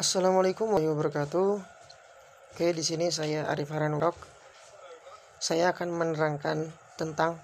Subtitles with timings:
[0.00, 1.50] Assalamualaikum warahmatullahi wabarakatuh.
[2.56, 4.16] Oke, di sini saya Arif Haranurok.
[5.36, 7.36] Saya akan menerangkan tentang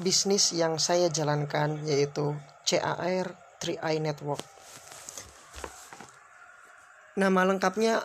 [0.00, 2.32] bisnis yang saya jalankan yaitu
[2.64, 4.40] CAR 3i Network.
[7.20, 8.00] Nama lengkapnya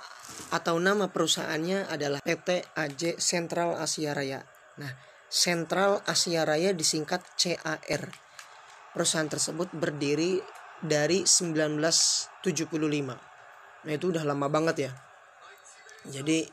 [0.52, 4.44] atau nama perusahaannya adalah PT AJ Sentral Asia Raya.
[4.76, 4.92] Nah,
[5.32, 8.12] Sentral Asia Raya disingkat CAR.
[8.92, 10.44] Perusahaan tersebut berdiri
[10.86, 13.18] dari 1975.
[13.86, 14.92] Nah, itu udah lama banget ya.
[16.06, 16.46] Jadi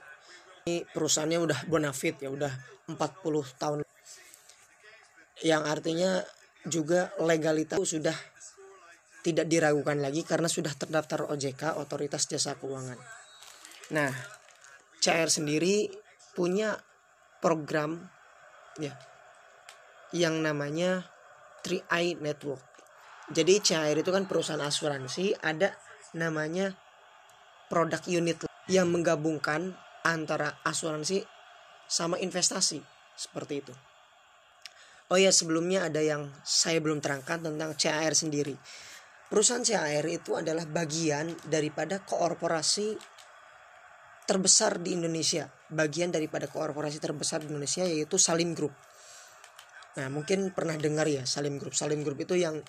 [0.66, 2.52] ini perusahaannya udah bonafit ya, udah
[2.88, 3.84] 40 tahun.
[5.42, 6.24] Yang artinya
[6.66, 8.14] juga legalitas sudah
[9.22, 12.98] tidak diragukan lagi karena sudah terdaftar OJK Otoritas Jasa Keuangan.
[13.94, 14.10] Nah,
[14.98, 15.86] CR sendiri
[16.34, 16.74] punya
[17.42, 18.10] program
[18.78, 18.94] ya
[20.14, 21.06] yang namanya
[21.64, 22.71] 3i Network.
[23.30, 25.78] Jadi CR itu kan perusahaan asuransi, ada
[26.18, 26.74] namanya
[27.70, 31.22] produk unit yang menggabungkan antara asuransi
[31.86, 32.82] sama investasi
[33.14, 33.74] seperti itu.
[35.12, 38.56] Oh ya sebelumnya ada yang saya belum terangkan tentang CAR sendiri.
[39.28, 42.96] Perusahaan CAR itu adalah bagian daripada korporasi
[44.24, 45.52] terbesar di Indonesia.
[45.68, 48.72] Bagian daripada korporasi terbesar di Indonesia yaitu Salim Group.
[50.00, 51.76] Nah mungkin pernah dengar ya Salim Group.
[51.76, 52.64] Salim Group itu yang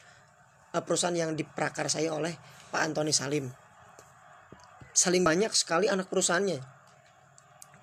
[0.82, 2.34] perusahaan yang diprakarsai oleh
[2.74, 3.46] Pak Antoni Salim.
[4.94, 6.58] Salim banyak sekali anak perusahaannya.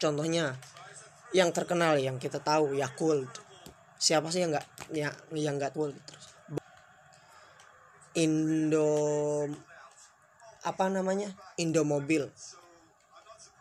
[0.03, 0.59] Contohnya
[1.31, 3.31] yang terkenal yang kita tahu Yakult.
[4.01, 6.27] Siapa sih yang nggak ya, yang nggak tahu terus.
[8.19, 8.91] Indo
[10.67, 11.31] apa namanya?
[11.63, 12.27] Indomobil.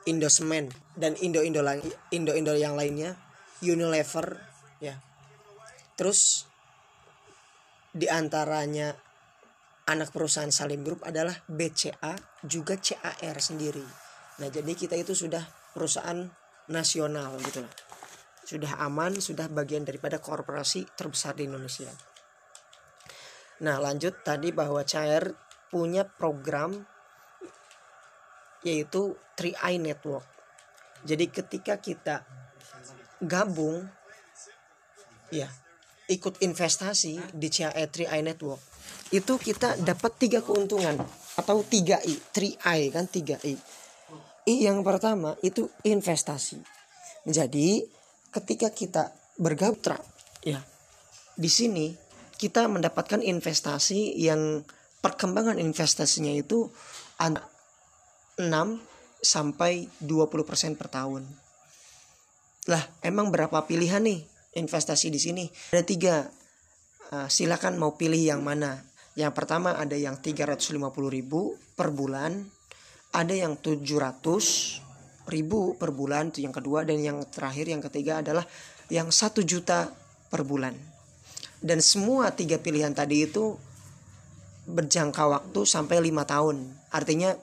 [0.09, 1.61] Indosemen dan Indo-Indo
[2.09, 3.13] Indo-Indo yang lainnya
[3.61, 4.41] Unilever
[4.81, 4.97] ya.
[5.93, 6.49] Terus
[7.91, 8.95] di antaranya
[9.89, 12.13] anak perusahaan Salim Group adalah BCA
[12.45, 13.81] juga CAR sendiri.
[14.37, 15.41] Nah, jadi kita itu sudah
[15.73, 16.29] perusahaan
[16.69, 17.73] nasional gitu lah.
[18.45, 21.89] Sudah aman, sudah bagian daripada korporasi terbesar di Indonesia.
[23.65, 25.33] Nah, lanjut tadi bahwa CAR
[25.73, 26.85] punya program
[28.61, 30.25] yaitu 3i Network.
[31.01, 32.27] Jadi ketika kita
[33.23, 33.89] gabung
[35.33, 35.47] ya
[36.09, 38.68] ikut investasi di CAE 3i Network
[39.09, 40.99] itu kita dapat tiga keuntungan
[41.35, 43.53] atau 3i 3i kan 3i
[44.49, 46.61] I yang pertama itu investasi
[47.25, 47.83] jadi
[48.33, 49.97] ketika kita bergabung
[50.45, 50.61] ya
[51.39, 51.95] di sini
[52.39, 54.63] kita mendapatkan investasi yang
[55.03, 56.71] perkembangan investasinya itu
[57.19, 57.47] antara
[58.39, 58.79] 6
[59.19, 61.27] sampai 20% per tahun.
[62.71, 64.23] Lah, emang berapa pilihan nih
[64.55, 65.45] investasi di sini?
[65.75, 66.15] Ada tiga.
[67.09, 68.85] Uh, silakan mau pilih yang mana.
[69.17, 70.77] Yang pertama ada yang 350.000
[71.73, 72.45] per bulan,
[73.09, 74.89] ada yang 700
[75.29, 78.43] ribu per bulan itu yang kedua dan yang terakhir yang ketiga adalah
[78.89, 79.89] yang satu juta
[80.29, 80.73] per bulan.
[81.61, 83.57] Dan semua tiga pilihan tadi itu
[84.69, 86.69] berjangka waktu sampai lima tahun.
[86.93, 87.33] Artinya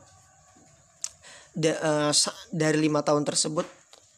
[1.54, 2.12] da, uh,
[2.54, 3.66] dari lima tahun tersebut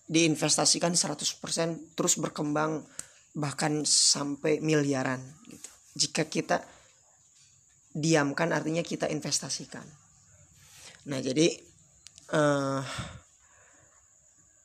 [0.08, 2.80] diinvestasikan 100% terus berkembang
[3.38, 5.70] bahkan sampai miliaran gitu.
[5.94, 6.66] Jika kita
[7.94, 9.86] diamkan artinya kita investasikan.
[11.06, 11.54] Nah, jadi
[12.34, 12.82] uh,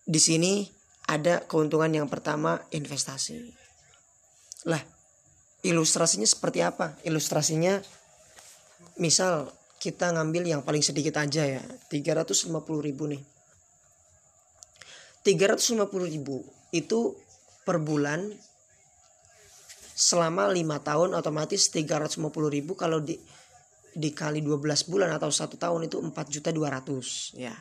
[0.03, 0.65] di sini
[1.05, 3.53] ada keuntungan yang pertama investasi.
[4.65, 4.81] Lah,
[5.61, 6.97] ilustrasinya seperti apa?
[7.05, 7.77] Ilustrasinya
[8.97, 13.19] misal kita ngambil yang paling sedikit aja ya 350 ribu nih
[15.27, 16.39] 350 ribu
[16.71, 17.15] itu
[17.67, 18.31] per bulan
[19.93, 22.17] selama lima tahun otomatis 350
[22.49, 23.17] ribu kalau di
[23.93, 27.53] dikali 12 bulan atau satu tahun itu 4 juta 200 ya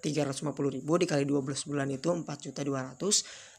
[0.00, 2.96] 350 ribu dikali 12 bulan itu 4 juta 200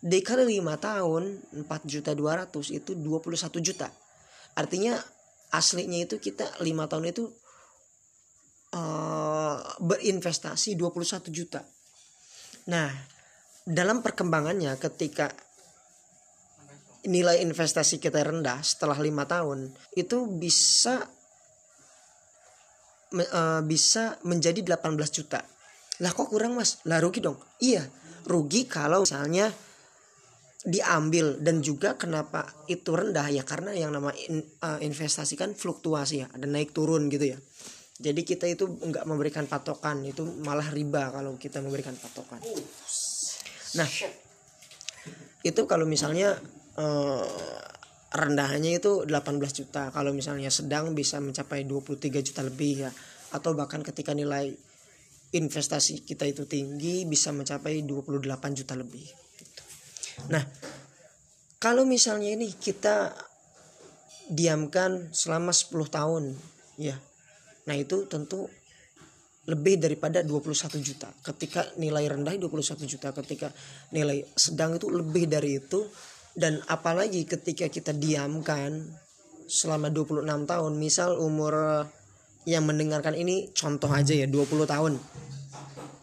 [0.01, 1.23] dikali 5 tahun
[1.65, 3.87] 4 juta 200 itu 21 juta.
[4.57, 4.95] Artinya
[5.51, 7.23] aslinya itu kita 5 tahun itu
[8.73, 11.61] uh, berinvestasi 21 juta.
[12.71, 12.89] Nah,
[13.67, 15.31] dalam perkembangannya ketika
[17.07, 21.07] nilai investasi kita rendah setelah lima tahun itu bisa
[23.15, 25.39] uh, bisa menjadi 18 juta.
[26.03, 26.83] Lah kok kurang mas?
[26.85, 27.39] Lah rugi dong.
[27.63, 27.87] Iya,
[28.27, 29.49] rugi kalau misalnya
[30.67, 36.25] diambil dan juga kenapa itu rendah ya karena yang nama in, uh, investasi kan fluktuasi
[36.25, 37.39] ya, ada naik turun gitu ya
[37.97, 42.41] jadi kita itu nggak memberikan patokan itu malah riba kalau kita memberikan patokan
[43.79, 43.89] nah
[45.45, 46.37] itu kalau misalnya
[46.77, 47.25] eh,
[48.13, 49.91] rendahnya itu 18 juta.
[49.91, 52.91] Kalau misalnya sedang bisa mencapai 23 juta lebih ya.
[53.35, 54.55] Atau bahkan ketika nilai
[55.35, 58.23] investasi kita itu tinggi bisa mencapai 28
[58.55, 59.03] juta lebih
[59.35, 59.63] gitu.
[60.31, 60.39] nah
[61.59, 63.11] kalau misalnya ini kita
[64.29, 66.23] diamkan selama 10 tahun
[66.77, 66.95] ya.
[67.67, 68.45] Nah itu tentu
[69.47, 71.09] lebih daripada 21 juta.
[71.23, 73.09] Ketika nilai rendah 21 juta.
[73.15, 73.49] Ketika
[73.95, 75.81] nilai sedang itu lebih dari itu
[76.37, 78.85] dan apalagi ketika kita diamkan
[79.49, 81.83] selama 26 tahun misal umur
[82.45, 84.93] yang mendengarkan ini contoh aja ya 20 tahun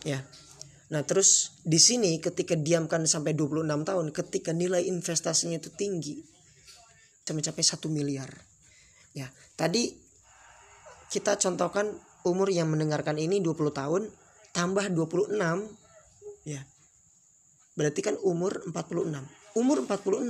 [0.03, 0.19] ya
[0.91, 6.19] nah terus di sini ketika diamkan sampai 26 tahun ketika nilai investasinya itu tinggi
[7.25, 8.29] bisa mencapai satu miliar
[9.17, 9.95] ya tadi
[11.09, 11.95] kita contohkan
[12.27, 14.03] umur yang mendengarkan ini 20 tahun
[14.51, 15.37] tambah 26
[16.49, 16.63] ya.
[17.75, 19.44] Berarti kan umur 46.
[19.55, 20.27] Umur 46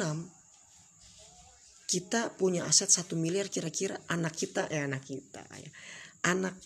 [1.85, 5.71] kita punya aset satu miliar kira-kira anak kita ya anak kita ya.
[6.29, 6.57] Anak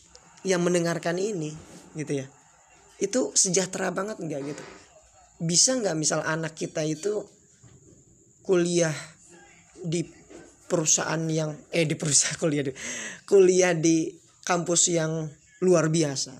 [0.46, 1.54] yang mendengarkan ini
[1.94, 2.26] gitu ya.
[2.98, 4.64] Itu sejahtera banget enggak gitu.
[5.38, 7.22] Bisa nggak misal anak kita itu
[8.42, 8.94] kuliah
[9.78, 10.02] di
[10.68, 12.72] perusahaan yang eh di perusahaan kuliah di
[13.24, 14.12] kuliah di
[14.44, 15.28] kampus yang
[15.64, 16.32] luar biasa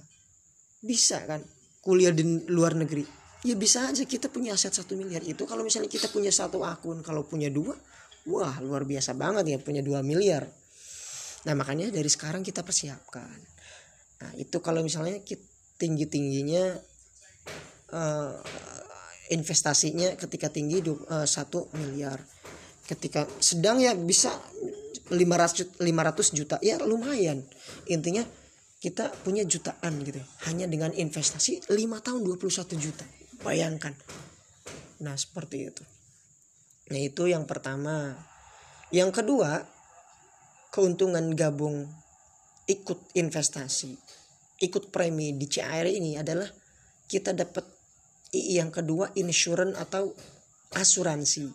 [0.81, 1.43] bisa kan
[1.83, 5.47] kuliah di luar negeri ya bisa aja kita punya aset satu miliar itu.
[5.47, 7.75] Kalau misalnya kita punya satu akun kalau punya dua
[8.27, 10.47] wah luar biasa banget ya punya dua miliar.
[11.47, 13.39] Nah makanya dari sekarang kita persiapkan.
[14.25, 15.23] Nah itu kalau misalnya
[15.79, 16.75] tinggi tingginya
[17.95, 18.35] uh,
[19.31, 22.19] investasinya ketika tinggi uh, satu miliar.
[22.89, 24.33] Ketika sedang ya bisa
[25.13, 27.45] 500 500 juta ya lumayan.
[27.87, 28.25] Intinya
[28.79, 33.95] kita punya jutaan gitu hanya dengan investasi 5 tahun 21 juta bayangkan.
[35.03, 35.85] Nah seperti itu.
[36.91, 38.17] Nah itu yang pertama.
[38.89, 39.69] Yang kedua
[40.73, 41.89] keuntungan gabung
[42.69, 43.97] ikut investasi
[44.59, 46.47] ikut premi di CAR ini adalah
[47.07, 47.65] kita dapat
[48.35, 50.13] yang kedua insurance atau
[50.75, 51.49] asuransi.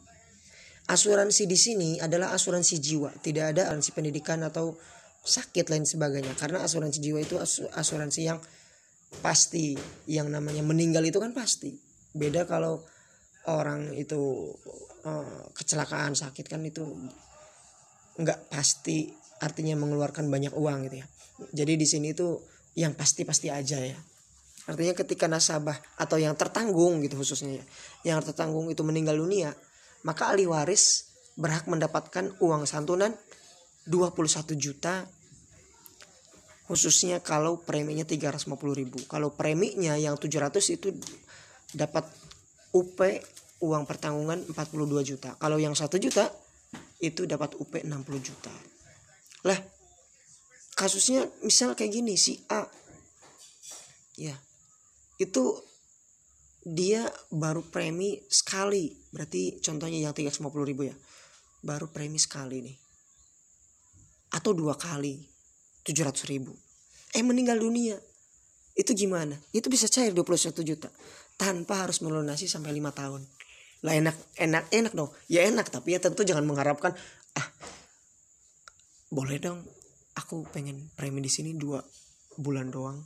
[0.90, 3.12] Asuransi di sini adalah asuransi jiwa.
[3.22, 4.76] Tidak ada asuransi pendidikan atau
[5.24, 6.34] sakit lain sebagainya.
[6.36, 7.40] Karena asuransi jiwa itu
[7.72, 8.40] asuransi yang
[9.22, 9.78] pasti.
[10.10, 11.76] Yang namanya meninggal itu kan pasti.
[12.14, 12.82] Beda kalau
[13.50, 14.54] orang itu
[15.04, 16.84] uh, kecelakaan sakit kan itu
[18.18, 19.12] nggak pasti.
[19.44, 21.08] Artinya mengeluarkan banyak uang gitu ya.
[21.52, 22.40] Jadi di sini itu
[22.80, 23.98] yang pasti pasti aja ya.
[24.64, 27.66] Artinya ketika nasabah atau yang tertanggung gitu khususnya ya
[28.08, 29.52] yang tertanggung itu meninggal dunia
[30.08, 33.12] maka ahli waris berhak mendapatkan uang santunan
[33.90, 35.04] 21 juta
[36.64, 39.00] khususnya kalau preminya 350 ribu.
[39.12, 40.96] Kalau preminya yang 700 itu
[41.76, 42.08] dapat
[42.72, 42.98] UP
[43.64, 45.36] uang pertanggungan 42 juta.
[45.40, 46.32] Kalau yang 1 juta
[47.04, 47.88] itu dapat UP 60
[48.24, 48.54] juta.
[49.44, 49.60] Lah
[50.74, 52.64] kasusnya misal kayak gini si A.
[54.16, 54.36] Ya
[55.20, 55.60] itu
[56.64, 58.96] dia baru premi sekali.
[59.12, 60.96] Berarti contohnya yang 350 ribu ya
[61.60, 62.78] baru premi sekali nih.
[64.34, 65.33] Atau dua kali
[65.84, 66.56] 700 ribu.
[67.14, 68.00] Eh meninggal dunia.
[68.74, 69.38] Itu gimana?
[69.54, 70.90] Itu bisa cair 21 juta.
[71.38, 73.22] Tanpa harus melunasi sampai lima tahun.
[73.86, 75.12] Lah enak enak enak dong.
[75.30, 76.96] Ya enak tapi ya tentu jangan mengharapkan
[77.38, 77.48] ah
[79.14, 79.62] boleh dong.
[80.18, 81.84] Aku pengen premi di sini dua
[82.40, 82.98] bulan doang.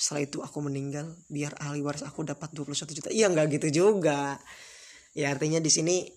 [0.00, 3.08] Setelah itu aku meninggal biar ahli waris aku dapat 21 juta.
[3.12, 4.40] Iya nggak gitu juga.
[5.12, 6.08] Ya artinya di sini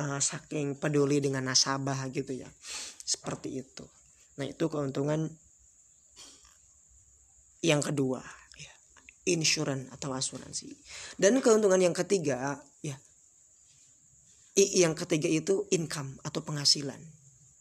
[0.00, 2.48] uh, saking peduli dengan nasabah gitu ya.
[3.04, 3.97] Seperti itu
[4.38, 5.26] nah itu keuntungan
[7.58, 8.22] yang kedua
[8.54, 8.72] ya
[9.26, 10.72] insurance atau asuransi.
[11.18, 12.96] Dan keuntungan yang ketiga ya
[14.58, 16.98] yang ketiga itu income atau penghasilan.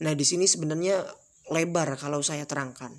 [0.02, 1.02] Nah di sini sebenarnya
[1.50, 2.94] lebar kalau saya terangkan.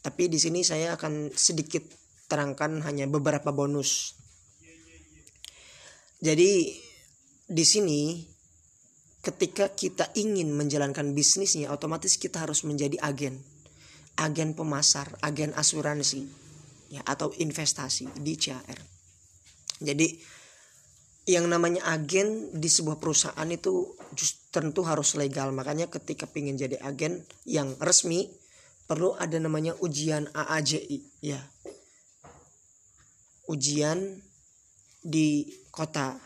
[0.00, 1.84] Tapi di sini saya akan sedikit
[2.28, 4.16] terangkan hanya beberapa bonus.
[6.18, 6.80] Jadi
[7.48, 8.28] di sini
[9.22, 13.40] ketika kita ingin menjalankan bisnisnya otomatis kita harus menjadi agen.
[14.18, 16.26] Agen pemasar, agen asuransi
[16.90, 18.78] ya atau investasi di CR.
[19.78, 20.10] Jadi
[21.28, 25.54] yang namanya agen di sebuah perusahaan itu just, tentu harus legal.
[25.54, 28.26] Makanya ketika ingin jadi agen yang resmi
[28.88, 31.38] perlu ada namanya ujian AAJI ya
[33.48, 34.20] ujian
[35.02, 36.20] di kota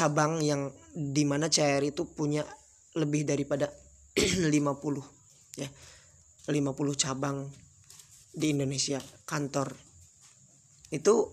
[0.00, 2.40] cabang yang di mana CR itu punya
[2.96, 3.68] lebih daripada
[4.16, 4.48] 50
[5.60, 5.68] ya.
[6.48, 6.56] 50
[6.96, 7.44] cabang
[8.32, 8.96] di Indonesia
[9.28, 9.76] kantor.
[10.88, 11.28] Itu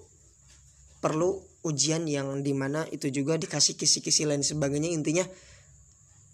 [0.99, 4.91] perlu ujian yang di mana itu juga dikasih kisi-kisi lain sebagainya.
[4.91, 5.23] Intinya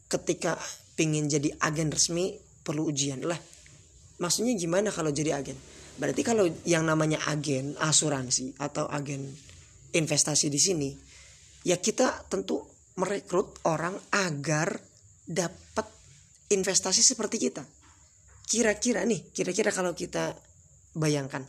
[0.10, 0.58] ketika
[0.98, 2.34] pingin jadi agen resmi
[2.66, 3.38] perlu ujian lah.
[4.18, 5.56] Maksudnya gimana kalau jadi agen?
[6.02, 9.22] Berarti kalau yang namanya agen asuransi atau agen
[9.94, 11.13] investasi di sini
[11.64, 12.62] ya kita tentu
[13.00, 14.78] merekrut orang agar
[15.26, 15.88] dapat
[16.52, 17.64] investasi seperti kita.
[18.46, 20.36] Kira-kira nih kira-kira kalau kita
[20.94, 21.42] bayangkan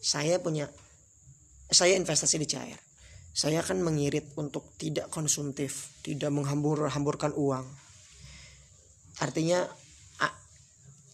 [0.00, 0.70] saya punya
[1.68, 2.80] saya investasi di cair.
[3.36, 7.66] Saya akan mengirit untuk tidak konsumtif tidak menghambur-hamburkan uang.
[9.20, 9.68] Artinya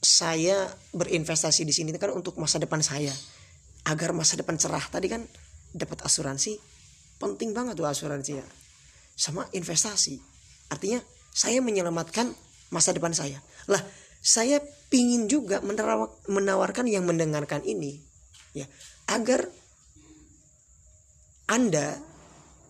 [0.02, 3.14] saya berinvestasi di sini kan untuk masa depan saya.
[3.86, 5.22] Agar masa depan cerah tadi kan
[5.74, 6.58] dapat asuransi
[7.22, 8.46] penting banget tuh asuransi ya.
[9.14, 10.18] Sama investasi.
[10.74, 10.98] Artinya
[11.30, 12.34] saya menyelamatkan
[12.74, 13.38] masa depan saya.
[13.70, 13.78] Lah
[14.18, 14.58] saya
[14.90, 15.62] pingin juga
[16.28, 18.02] menawarkan yang mendengarkan ini
[18.52, 18.68] ya
[19.08, 19.48] agar
[21.48, 21.96] anda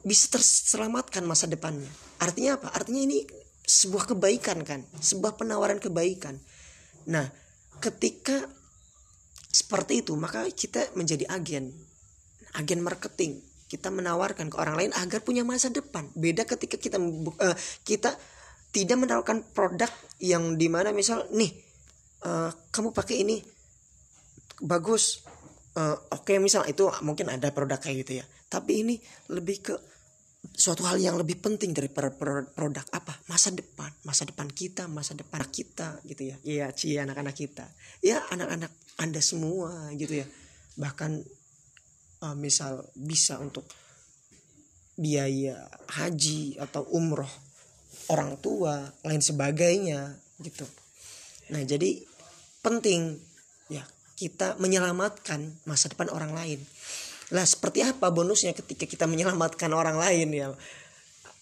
[0.02, 1.90] bisa terselamatkan masa depannya.
[2.18, 2.74] Artinya apa?
[2.74, 3.22] Artinya ini
[3.62, 4.82] sebuah kebaikan kan?
[4.98, 6.38] Sebuah penawaran kebaikan.
[7.06, 7.30] Nah,
[7.78, 8.42] ketika
[9.52, 11.70] seperti itu, maka kita menjadi agen,
[12.58, 13.38] agen marketing.
[13.72, 16.12] Kita menawarkan ke orang lain agar punya masa depan.
[16.12, 17.56] Beda ketika kita uh,
[17.88, 18.12] kita
[18.68, 19.88] tidak menawarkan produk
[20.20, 21.56] yang di mana misal nih
[22.28, 23.40] uh, kamu pakai ini
[24.60, 25.24] bagus.
[25.72, 28.24] Uh, Oke, okay, misal itu mungkin ada produk kayak gitu ya.
[28.52, 28.94] Tapi ini
[29.32, 29.74] lebih ke
[30.52, 35.46] suatu hal yang lebih penting dari produk apa masa depan masa depan kita masa depan
[35.46, 37.70] kita gitu ya iya cie anak-anak kita
[38.02, 40.26] ya anak-anak anda semua gitu ya
[40.74, 41.22] bahkan
[42.22, 43.66] uh, misal bisa untuk
[44.96, 45.66] biaya
[45.98, 47.28] haji atau umroh
[48.08, 50.64] orang tua lain sebagainya gitu
[51.50, 52.00] nah jadi
[52.62, 53.18] penting
[53.68, 53.82] ya
[54.16, 56.62] kita menyelamatkan masa depan orang lain
[57.32, 60.52] lah seperti apa bonusnya ketika kita menyelamatkan orang lain ya?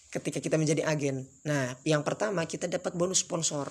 [0.07, 1.27] Ketika kita menjadi agen.
[1.43, 3.67] Nah, yang pertama kita dapat bonus sponsor.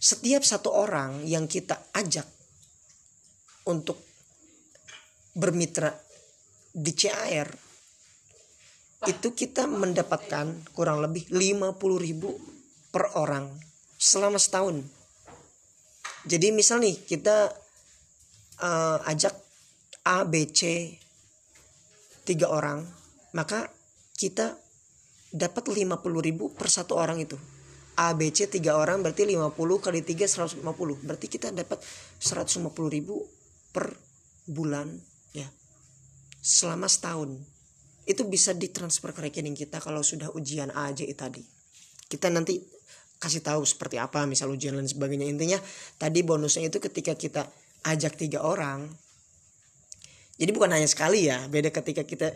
[0.00, 2.24] Setiap satu orang yang kita ajak
[3.68, 4.00] untuk
[5.36, 5.92] bermitra
[6.74, 7.48] di CAR
[9.06, 12.34] itu kita mendapatkan kurang lebih 50 ribu
[12.90, 13.46] per orang
[13.94, 14.82] selama setahun.
[16.26, 17.52] Jadi misal nih kita
[18.64, 19.36] uh, ajak
[20.08, 20.88] A, B, C,
[22.24, 22.82] tiga orang
[23.36, 23.68] maka
[24.16, 24.56] kita
[25.34, 27.36] dapat 50 ribu per satu orang itu.
[27.94, 31.78] A B C tiga orang berarti 50 kali 3 150 berarti kita dapat
[32.18, 33.22] 150 ribu
[33.70, 33.94] per
[34.50, 35.13] bulan
[36.44, 37.40] selama setahun.
[38.04, 41.40] Itu bisa ditransfer ke rekening kita kalau sudah ujian A J tadi.
[42.04, 42.60] Kita nanti
[43.16, 45.24] kasih tahu seperti apa misal ujian dan sebagainya.
[45.24, 45.56] Intinya
[45.96, 47.48] tadi bonusnya itu ketika kita
[47.88, 48.84] ajak tiga orang.
[50.36, 52.28] Jadi bukan hanya sekali ya beda ketika kita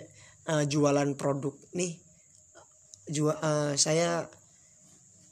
[0.48, 1.52] uh, jualan produk.
[1.76, 2.00] Nih
[3.12, 4.24] jual uh, saya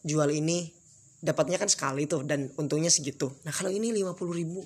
[0.04, 0.68] jual ini
[1.25, 3.33] dapatnya kan sekali tuh dan untungnya segitu.
[3.49, 4.61] Nah kalau ini 50 ribu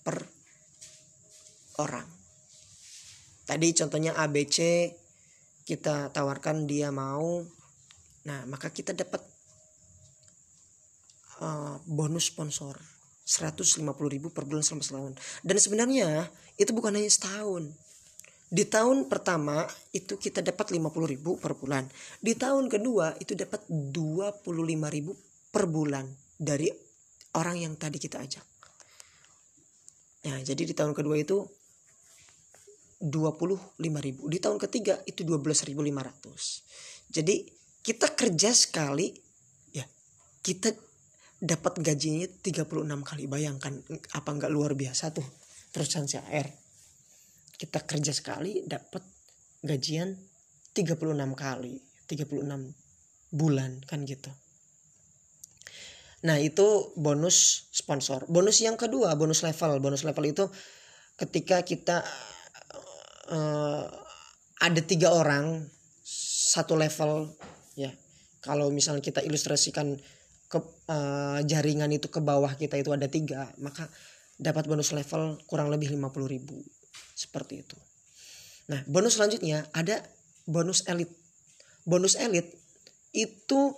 [0.00, 0.24] per
[1.76, 2.19] orang
[3.50, 4.86] tadi contohnya ABC
[5.66, 7.42] kita tawarkan dia mau.
[8.30, 9.18] Nah maka kita dapat
[11.42, 12.78] uh, bonus sponsor
[13.26, 15.12] 150 ribu per bulan selama setahun.
[15.42, 16.30] Dan sebenarnya
[16.62, 17.74] itu bukan hanya setahun.
[18.50, 21.86] Di tahun pertama itu kita dapat 50 ribu per bulan.
[22.22, 24.46] Di tahun kedua itu dapat 25
[24.94, 25.14] ribu
[25.50, 26.06] per bulan
[26.38, 26.70] dari
[27.34, 28.46] orang yang tadi kita ajak.
[30.26, 31.46] Ya jadi di tahun kedua itu
[33.00, 34.28] 25 ribu.
[34.28, 37.42] Di tahun ketiga itu 12.500 jadi
[37.82, 39.10] kita kerja sekali
[39.74, 39.82] ya
[40.46, 40.70] kita
[41.40, 43.24] dapat gajinya 36 kali.
[43.26, 43.74] Bayangkan
[44.14, 45.26] apa nggak luar biasa tuh
[45.74, 46.46] terusan CR
[47.60, 49.04] kita kerja sekali dapat
[49.60, 50.16] gajian
[50.72, 50.96] 36
[51.36, 51.76] kali
[52.08, 54.30] 36 bulan kan gitu.
[56.24, 58.24] Nah itu bonus sponsor.
[58.30, 59.82] Bonus yang kedua bonus level.
[59.82, 60.44] Bonus level itu
[61.20, 62.00] ketika kita
[63.30, 63.86] uh,
[64.60, 65.64] ada tiga orang
[66.50, 67.30] satu level
[67.78, 67.90] ya.
[68.40, 69.96] Kalau misalnya kita ilustrasikan
[70.50, 70.58] ke
[70.90, 73.86] uh, jaringan itu ke bawah kita itu ada tiga maka
[74.34, 76.58] dapat bonus level kurang lebih 50 ribu.
[77.14, 77.78] Seperti itu.
[78.72, 80.02] Nah bonus selanjutnya ada
[80.48, 81.12] bonus elit.
[81.86, 82.50] Bonus elit
[83.14, 83.74] itu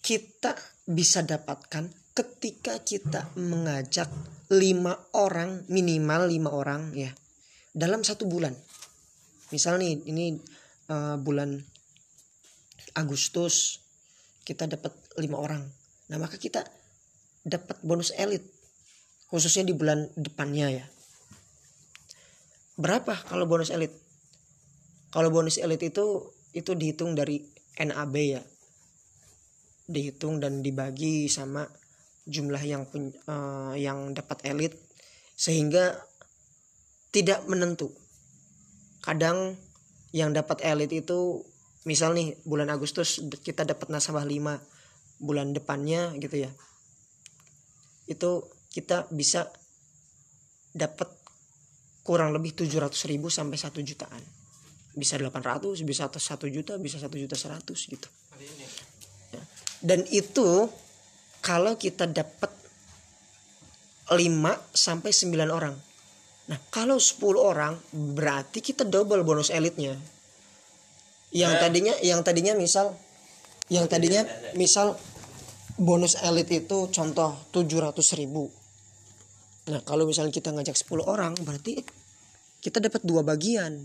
[0.00, 0.56] kita
[0.88, 4.10] bisa dapatkan ketika kita mengajak
[4.50, 7.14] lima orang minimal lima orang ya
[7.70, 8.54] dalam satu bulan.
[9.50, 10.38] Misal nih ini
[10.90, 11.58] uh, bulan
[12.94, 13.78] Agustus
[14.42, 15.62] kita dapat lima orang.
[16.10, 16.66] Nah maka kita
[17.46, 18.42] dapat bonus elit
[19.30, 20.84] khususnya di bulan depannya ya.
[22.80, 23.94] Berapa kalau bonus elit?
[25.14, 27.38] Kalau bonus elit itu itu dihitung dari
[27.78, 28.42] NAB ya.
[29.90, 31.66] Dihitung dan dibagi sama
[32.26, 32.86] jumlah yang
[33.26, 34.74] uh, yang dapat elit
[35.34, 36.09] sehingga
[37.10, 37.90] tidak menentu.
[39.02, 39.58] Kadang
[40.10, 41.42] yang dapat elit itu
[41.86, 46.50] misal nih bulan Agustus kita dapat nasabah 5 bulan depannya gitu ya.
[48.06, 49.50] Itu kita bisa
[50.70, 51.10] dapat
[52.06, 54.22] kurang lebih 700 ribu sampai 1 jutaan.
[54.94, 58.08] Bisa 800 bisa 1 juta bisa 1 juta 100 gitu.
[59.30, 59.42] Ya.
[59.84, 60.66] dan itu
[61.38, 62.50] kalau kita dapat
[64.10, 64.18] 5
[64.74, 65.76] sampai 9 orang
[66.50, 69.94] nah kalau 10 orang berarti kita double bonus elitnya.
[71.30, 71.60] Yang eh.
[71.62, 72.98] tadinya yang tadinya misal
[73.70, 74.26] yang tadinya
[74.58, 74.98] misal
[75.80, 78.50] bonus elit itu contoh 700 ribu.
[79.70, 81.80] Nah kalau misalnya kita ngajak 10 orang berarti
[82.60, 83.80] kita dapat dua bagian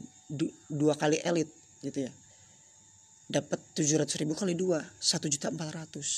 [0.67, 1.47] dua kali elit
[1.79, 2.11] gitu ya.
[3.29, 6.09] Dapat 700 ribu kali dua satu juta empat ratus.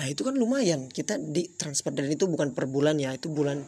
[0.00, 0.88] Nah itu kan lumayan.
[0.88, 3.60] Kita di transfer dan itu bukan per bulan ya itu bulan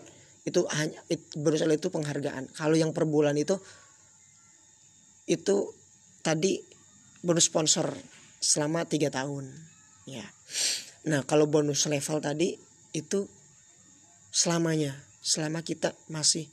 [0.44, 3.60] itu hanya it, elit itu penghargaan kalau yang per bulan itu
[5.28, 5.56] itu
[6.24, 6.58] tadi
[7.20, 7.92] bonus sponsor
[8.40, 9.52] selama tiga tahun
[10.08, 10.24] ya
[11.08, 12.56] nah kalau bonus level tadi
[12.96, 13.28] itu
[14.30, 16.48] selamanya selama kita masih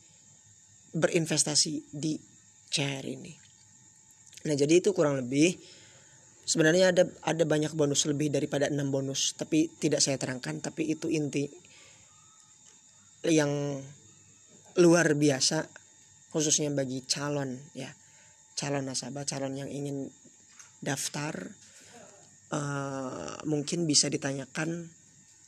[0.92, 2.20] berinvestasi di
[2.68, 3.34] CR ini.
[4.50, 5.56] Nah, jadi itu kurang lebih
[6.44, 11.08] sebenarnya ada ada banyak bonus lebih daripada 6 bonus, tapi tidak saya terangkan, tapi itu
[11.08, 11.48] inti
[13.26, 13.82] yang
[14.78, 15.66] luar biasa
[16.30, 17.90] khususnya bagi calon ya.
[18.58, 20.10] Calon nasabah, calon yang ingin
[20.82, 21.54] daftar
[22.54, 24.90] uh, mungkin bisa ditanyakan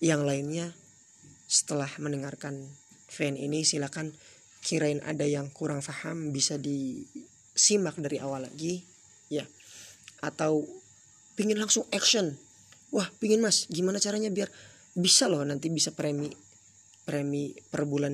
[0.02, 0.74] yang lainnya
[1.50, 2.70] setelah mendengarkan
[3.10, 3.66] fan ini.
[3.66, 4.14] Silakan
[4.62, 8.86] kirain ada yang kurang paham bisa disimak dari awal lagi
[9.30, 9.46] ya.
[10.22, 10.66] Atau
[11.34, 12.38] pingin langsung action.
[12.94, 13.66] Wah pingin mas.
[13.70, 14.50] Gimana caranya biar
[14.94, 16.30] bisa loh nanti bisa premi
[17.06, 18.14] premi per bulan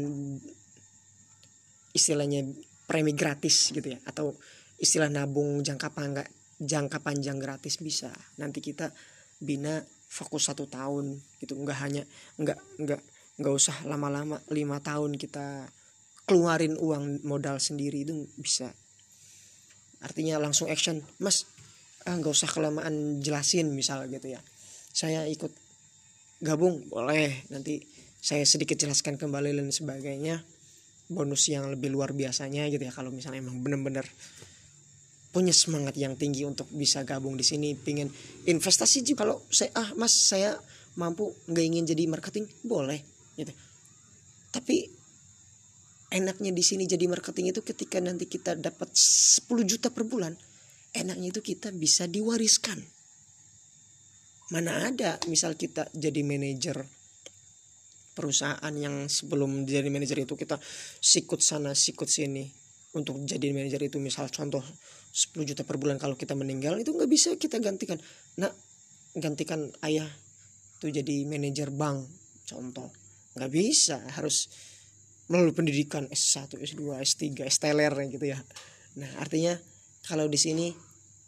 [1.96, 2.44] istilahnya
[2.86, 4.36] premi gratis gitu ya atau
[4.78, 6.28] istilah nabung jangka panjang
[6.60, 8.12] jangka panjang gratis bisa.
[8.40, 8.92] Nanti kita
[9.40, 12.04] bina fokus satu tahun gitu nggak hanya
[12.40, 13.02] nggak nggak
[13.36, 15.68] nggak usah lama-lama lima tahun kita
[16.24, 18.72] keluarin uang modal sendiri itu bisa.
[20.00, 21.44] Artinya langsung action mas
[22.06, 24.40] ah usah kelamaan jelasin misal gitu ya.
[24.96, 25.52] Saya ikut
[26.40, 27.82] gabung boleh nanti
[28.26, 30.42] saya sedikit jelaskan kembali dan sebagainya
[31.14, 34.10] bonus yang lebih luar biasanya gitu ya kalau misalnya emang bener-bener
[35.30, 38.10] punya semangat yang tinggi untuk bisa gabung di sini pingin
[38.50, 39.28] investasi juga.
[39.28, 40.58] Kalau saya ah mas saya
[40.98, 42.50] mampu nggak ingin jadi marketing?
[42.66, 43.06] Boleh
[43.38, 43.54] gitu.
[44.50, 44.90] Tapi
[46.10, 50.34] enaknya di sini jadi marketing itu ketika nanti kita dapat 10 juta per bulan
[50.98, 52.82] enaknya itu kita bisa diwariskan.
[54.50, 57.05] Mana ada misal kita jadi manajer
[58.16, 60.58] perusahaan yang sebelum jadi manajer itu kita
[61.04, 62.48] sikut sana sikut sini.
[62.96, 67.12] Untuk jadi manajer itu misal contoh 10 juta per bulan kalau kita meninggal itu nggak
[67.12, 68.00] bisa kita gantikan.
[68.40, 68.50] Nah
[69.20, 70.08] gantikan ayah
[70.80, 72.08] tuh jadi manajer bank
[72.48, 72.88] contoh.
[73.36, 74.48] Nggak bisa harus
[75.28, 78.38] melalui pendidikan S1, S2, S3, S-teler gitu ya.
[79.02, 79.58] Nah, artinya
[80.06, 80.70] kalau di sini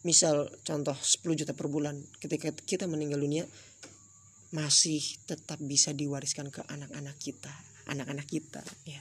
[0.05, 3.43] misal contoh 10 juta per bulan ketika kita meninggal dunia
[4.55, 7.51] masih tetap bisa diwariskan ke anak-anak kita,
[7.91, 8.99] anak-anak kita ya.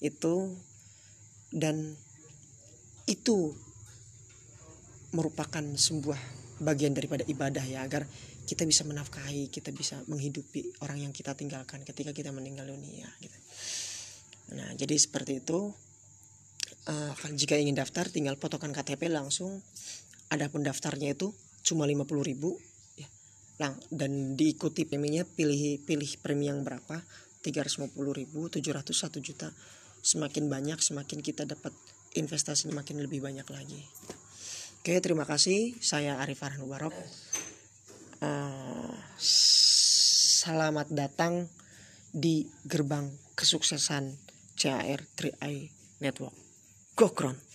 [0.00, 0.56] Itu
[1.52, 1.96] dan
[3.04, 3.52] itu
[5.12, 6.16] merupakan sebuah
[6.64, 8.08] bagian daripada ibadah ya agar
[8.48, 13.38] kita bisa menafkahi, kita bisa menghidupi orang yang kita tinggalkan ketika kita meninggal dunia gitu.
[14.56, 15.72] Nah, jadi seperti itu.
[16.82, 19.62] Uh, jika ingin daftar tinggal fotokan KTP langsung.
[20.32, 21.30] Adapun daftarnya itu
[21.60, 22.71] cuma 50.000 ya.
[23.62, 26.98] Lang dan diikuti preminya pilih pilih premi yang berapa?
[27.46, 29.54] 350.000, 700, 1 juta.
[30.02, 31.70] Semakin banyak semakin kita dapat
[32.18, 33.86] investasi makin lebih banyak lagi.
[34.82, 35.78] Oke, terima kasih.
[35.78, 36.94] Saya Arif Farhan Mubarok.
[38.18, 38.94] Uh,
[40.42, 41.46] selamat datang
[42.10, 44.10] di gerbang kesuksesan
[44.58, 45.70] CAR 3i
[46.02, 46.34] Network.
[46.98, 47.51] Go Kron!